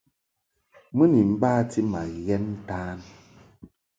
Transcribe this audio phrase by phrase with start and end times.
[0.95, 2.97] Mɨ ni bati ma ghɛn ntan.